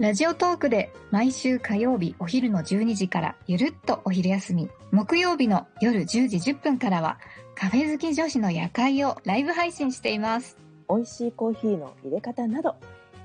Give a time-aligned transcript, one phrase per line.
[0.00, 7.18] ラジオトークで毎週火曜日お昼の12時からゆるっとお昼休み、木曜日の夜10時10分からは
[7.54, 10.56] カフェ好き女子の夜会をライブ配信しています。
[10.88, 12.76] 美味しいコーヒーの入れ方など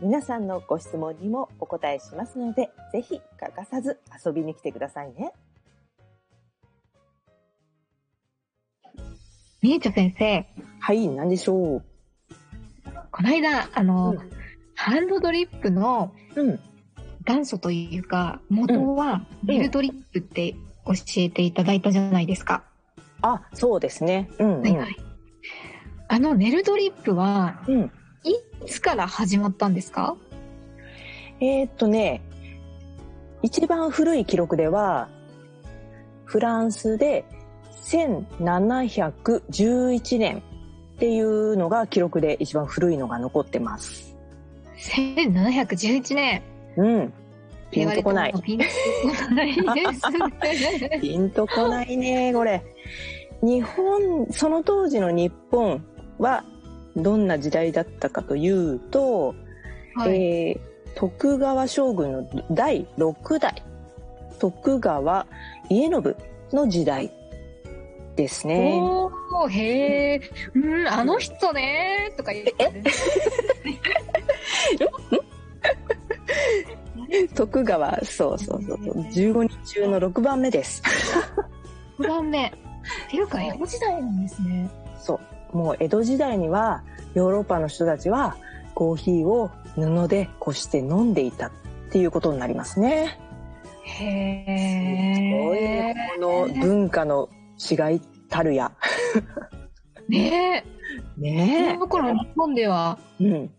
[0.02, 5.32] 皆さんのご質問にもお答えしますのでぜひ欠かさず遊びに来てくださいね。
[9.62, 10.46] みえちょ先生、
[10.82, 11.84] はい、何でしょう。
[13.12, 14.36] この間、あの、うん
[14.76, 16.60] ハンドドリップのうん。
[17.26, 20.54] 元祖というか、元はネルドリップって
[20.86, 22.64] 教えていただいたじゃないですか。
[23.22, 24.30] あ、そうですね。
[24.40, 24.62] うん、うん。
[24.62, 24.96] はいはい。
[26.08, 27.92] あのネルドリップは、うん。
[28.24, 28.34] い
[28.68, 30.16] つから始まったんですか？
[31.40, 32.22] えーっとね、
[33.42, 35.10] 一番古い記録では、
[36.26, 37.26] フランスで
[37.84, 40.42] 1711年
[40.96, 44.16] っていうのが記録で一番古いのが残ってます。
[44.78, 46.42] 1711年。
[46.78, 47.14] うん。
[47.72, 48.66] ピンとこないピンと
[49.28, 49.62] こないで
[50.74, 51.00] すね。
[51.02, 52.64] ピンとこないね、これ。
[53.42, 55.84] 日本、その当時の日本
[56.18, 56.44] は
[56.96, 59.36] どんな時代だったかというと、
[59.96, 60.16] はい。
[60.16, 63.64] えー徳川将軍の第6代
[64.40, 65.28] 徳川
[65.70, 66.16] 家信
[66.52, 67.12] の時代
[68.16, 68.80] ですね。
[68.82, 70.22] おー、へえ、
[70.54, 72.72] うん、あの人ねーとか言って
[77.36, 80.82] 徳川そうそうそうそう15人中の6番目です。
[82.00, 82.48] 6番目。
[82.48, 82.52] っ
[83.10, 84.70] ていうか、江戸時代なんですね。
[85.00, 85.20] そ
[85.54, 88.36] うもう江戸時代にはヨーロッパの人たちは
[88.74, 91.52] コーヒーを布でこして飲んでいたっ
[91.92, 93.18] ていうことになりますね。
[93.84, 96.48] へすごい。
[96.48, 98.72] この文化の違いたるや。
[100.10, 100.64] ね
[101.18, 101.22] え。
[101.22, 103.26] ねその頃日本では、え。
[103.26, 103.52] うん。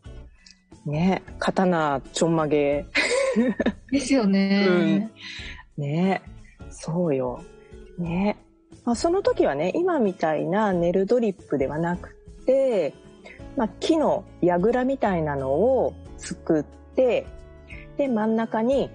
[0.84, 1.32] ねえ。
[1.38, 2.84] 刀ちょんまげ。
[3.90, 5.10] ですよね。
[5.76, 6.22] ね
[6.70, 7.42] そうよ。
[7.98, 8.36] ね
[8.84, 12.14] まあ、その時はね、今みたいなネルドリップではなく
[12.46, 12.94] て、
[13.56, 16.62] まあ、木の櫓みたいなのを作っ
[16.94, 17.26] て、
[17.96, 18.90] で、真ん中に、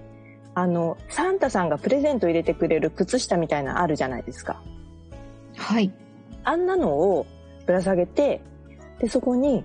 [0.54, 4.62] あの、サンタさんがプレゼント入れてくれる靴下みたいなのあるじゃないですか。
[5.56, 5.92] はい。
[6.44, 7.26] あんなのを
[7.66, 8.40] ぶら下げて、
[8.98, 9.64] で、そこに、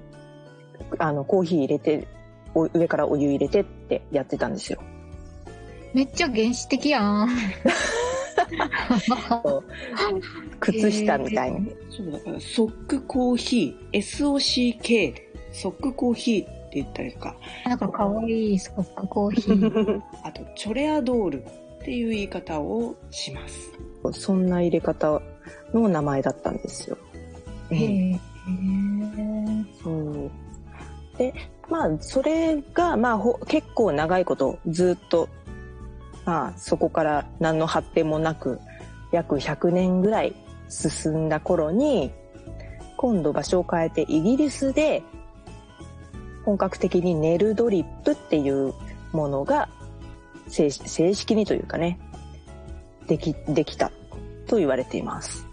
[0.98, 2.08] あの、コーヒー入れて、
[2.54, 4.82] お上からお湯入れてってやってたんですよ。
[5.94, 7.30] めっちゃ原始的やん。
[10.60, 11.76] 靴下みたいに。
[11.90, 15.14] そうだから、ソックコーヒー、SOCK、
[15.52, 20.02] ソックコーヒーって言ったりとか、なんか可愛いスコックコーヒー。
[20.24, 21.48] あと、チョレアドールっ
[21.84, 23.72] ていう言い方をします。
[24.14, 25.22] そんな入れ方
[25.74, 26.98] の名前だったんですよ。
[27.72, 28.20] へえ。
[29.84, 30.32] そう
[31.18, 31.34] で、
[31.70, 35.28] まあ、それが、まあ、ほ結構長いことずっと、
[36.26, 38.60] まあ、そこから何の発展もなく、
[39.12, 40.34] 約100年ぐらい
[40.70, 42.12] 進んだ頃に、
[42.96, 45.04] 今度場所を変えてイギリスで、
[46.46, 48.74] 本格的にネルドリップっていう
[49.12, 49.68] ものが
[50.48, 52.00] 正正式にというかね、
[53.08, 53.92] でき、できた
[54.48, 55.46] と言われています。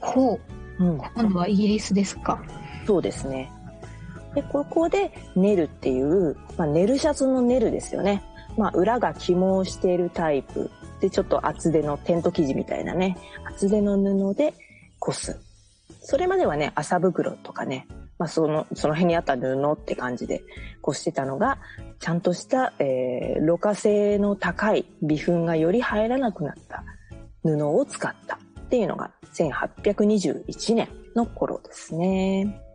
[0.00, 0.40] ほ
[0.78, 0.84] う。
[0.84, 0.98] うん。
[0.98, 2.42] 今度はイギリスですか？
[2.86, 3.50] そうですね。
[4.36, 8.22] で、ここでネルっていう、まあ、ネルシャツのネルですよね。
[8.58, 10.70] まあ、裏が起毛しているタイプ
[11.00, 14.52] で、ちょっと厚手のテント生地みたいなね、厚手の布で
[14.98, 15.40] こす。
[16.02, 17.88] それまではね、麻袋とかね、
[18.18, 20.42] まあ、その、その辺にあった布って感じで
[20.82, 21.56] こしてたのが、
[21.98, 26.84] ちゃんとした、えー、ろ過性の高い微粉がより入らなくなった
[27.42, 32.65] 布を使ったっていうのが1821年の頃ですね。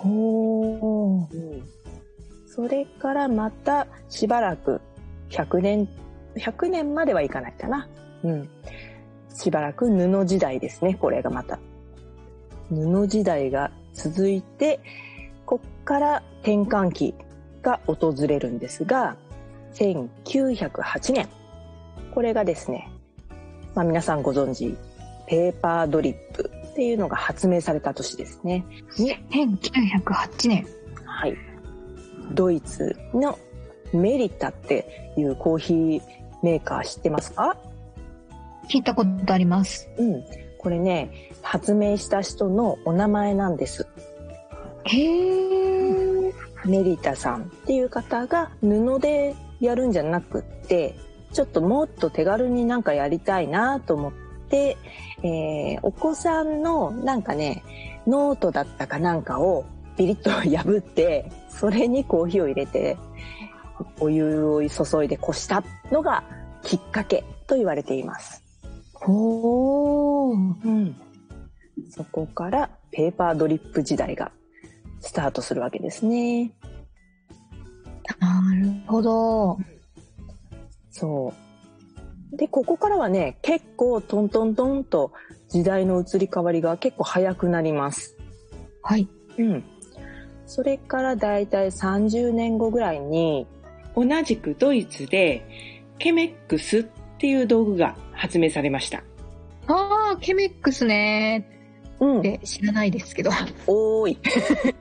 [0.00, 2.48] ほう。
[2.48, 4.80] それからまたしばらく
[5.28, 5.88] 100年、
[6.36, 7.88] 100年まではいかないかな。
[8.24, 8.48] うん。
[9.34, 11.58] しばらく布時代ですね、これがまた。
[12.70, 14.80] 布時代が続いて、
[15.44, 17.14] こっから転換期
[17.62, 19.16] が訪れるんですが、
[19.74, 21.28] 1908年。
[22.14, 22.90] これがですね、
[23.74, 24.76] まあ皆さんご存知、
[25.26, 28.64] ペーパードリップっていうのが発明された年ですね。
[28.98, 30.66] に1908年。
[31.04, 31.36] はい。
[32.32, 33.38] ドイツの
[33.92, 36.02] メリタっていうコーヒー
[36.42, 37.56] メーカー知ってますか？
[38.68, 39.88] 聞いたことあります。
[39.98, 40.24] うん。
[40.58, 43.86] これね、発明した人のお名前なんです。
[44.84, 46.32] へー。
[46.66, 50.94] メリタさんっていう方が布でやるんじゃなくって、
[51.32, 54.12] ちょっともっと手軽になんかやりたいなと思っ
[54.50, 54.76] て、
[55.22, 57.62] えーお子さんのなんかね、
[58.06, 59.64] ノートだったかなんかを
[59.96, 62.96] ビリッと破って、それにコーヒーを入れて、
[63.98, 66.24] お湯を注いでこしたのが
[66.62, 68.42] きっかけと言われています。
[68.94, 70.36] ほー。
[70.64, 70.96] うん。
[71.90, 74.32] そこからペーパードリップ時代が
[75.00, 76.52] スタートするわけですね。
[78.18, 79.58] なるほど。
[80.90, 81.49] そう。
[82.32, 85.12] で、ここからはね、結構トントントンと
[85.48, 88.16] 時代の移り変わりが結構早くなります。
[88.82, 89.08] はい。
[89.38, 89.64] うん。
[90.46, 93.46] それからだいたい30年後ぐらいに、
[93.96, 95.44] 同じくドイツで、
[95.98, 96.84] ケメックスっ
[97.18, 99.02] ていう道具が発明されました。
[99.66, 101.46] あー、ケメックスね
[102.00, 102.22] うんーっ。
[102.22, 103.30] て知らないですけど。
[103.66, 104.18] おーい。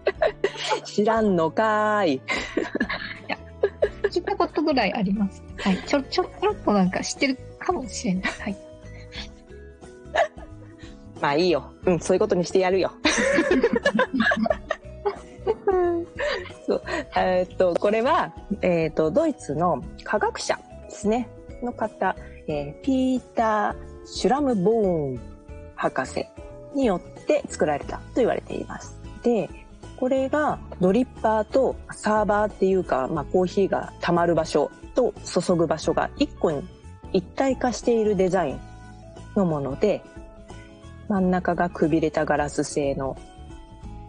[0.86, 2.22] 知らんのかーい。
[4.20, 5.42] 聞いたことぐらいあります。
[5.58, 5.78] はい。
[5.88, 8.32] ちょ、ちょ、ちょっとなんか知ってるかもしれない。
[8.40, 8.58] はい。
[11.22, 11.72] まあいいよ。
[11.86, 12.92] うん、そういうことにしてやるよ。
[16.68, 16.84] そう。
[17.16, 21.30] えーっと、これは、えーっと、ドイツの科学者ですね。
[21.64, 22.16] の方、
[22.48, 23.76] えーピーター・
[24.06, 25.20] シュラムボーン
[25.76, 26.26] 博士
[26.76, 29.00] によって作られたと言われています。
[29.24, 29.50] で、
[30.00, 36.64] これがドリッパーとサーバーっていうか、まあコーヒーが溜まる場所と注ぐ場所が一個に
[37.12, 38.60] 一体化しているデザイン
[39.36, 40.02] のもので、
[41.10, 43.18] 真ん中がくびれたガラス製の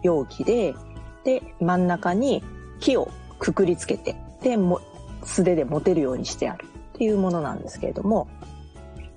[0.01, 0.73] 容器で、
[1.25, 2.41] で、真ん中に
[2.79, 4.79] 木をくくりつけて、で、も
[5.25, 8.29] 素手で持てるようにしてあるっていうものなんですけれども、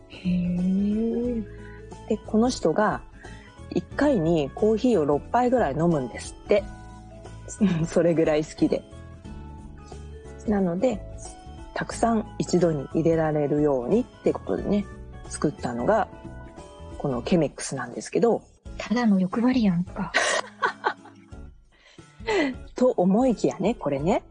[0.09, 1.45] へー。
[2.09, 3.01] で、この人が
[3.71, 6.65] 1回にコーヒーを6杯ぐらい飲むんですって。
[7.87, 8.83] それぐらい好きで。
[10.47, 11.01] なので、
[11.75, 14.87] たくさん一度に入れられるようにってことでね、
[15.29, 16.09] 作ったのが、
[16.99, 18.43] このケメックスなんですけど、
[18.79, 20.13] ただの欲張りやんか。
[22.75, 24.23] と思いきやね、これね、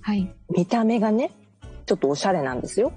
[0.00, 0.34] はい。
[0.50, 1.30] 見た目がね、
[1.86, 2.92] ちょっとおしゃれなんですよ。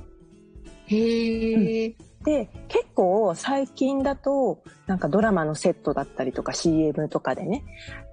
[0.88, 1.96] へー。
[2.26, 7.64] で、結構最近だと、なんかドラマのセットだったりとか CM とかでね、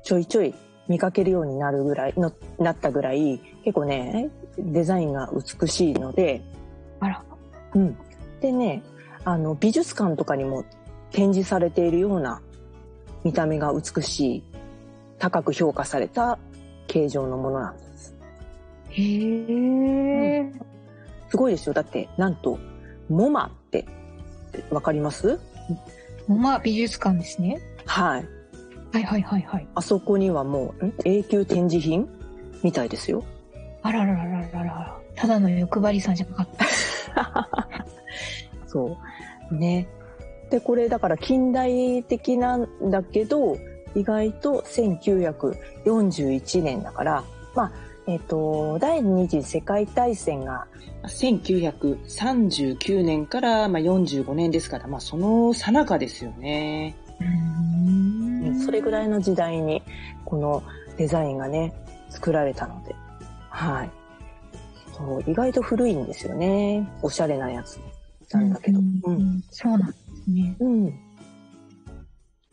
[0.05, 0.55] ちょいちょい
[0.87, 6.43] 見かけるようになるぐらいの、なったぐらい、結構ね、デザインが美しいので、
[7.00, 7.25] あら。
[7.75, 7.97] うん。
[8.41, 8.82] でね、
[9.25, 10.64] あの、美術館とかにも
[11.11, 12.43] 展示されているような
[13.25, 14.44] 見た目が美しい、
[15.19, 16.38] 高く評価された
[16.87, 18.14] 形状のものなんです。
[18.91, 20.53] へー。
[21.29, 21.73] すごいですよ。
[21.73, 22.59] だって、なんと、
[23.09, 23.87] モマって、
[24.70, 25.38] わかります？
[26.28, 27.60] まあ、美術館ですね。
[27.87, 28.26] はい。
[28.93, 29.66] はいはいはいはい。
[29.75, 30.94] あそこにはもう、ん？
[31.04, 32.08] 永久展示品？
[32.62, 33.25] みたいですよ。
[33.82, 34.99] あらららららら。
[35.16, 36.66] ただの欲張りさんじゃなかった。
[38.69, 38.96] そ
[39.50, 39.54] う。
[39.54, 39.88] ね。
[40.50, 43.56] で、これだから近代的なんだけど、
[43.94, 47.72] 意外と1941年だから、まあ、
[48.06, 50.66] えっ、と、第二次世界大戦が、
[51.04, 56.96] 1939年からまあ45年ですから、まあその最中ですよね。
[58.64, 59.82] それぐらいの時代に、
[60.25, 60.62] この
[60.97, 61.73] デザインがね、
[62.11, 62.94] 作られたので、
[63.49, 63.90] はい。
[64.97, 66.88] そう、意外と古いんですよね。
[67.02, 67.78] おしゃれなやつ
[68.32, 68.80] なんだけど。
[69.04, 70.56] うんそうなんですね。
[70.61, 70.94] うん。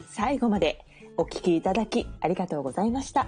[0.09, 0.85] 最後まで
[1.17, 3.27] お聞きいただきありがとうございました。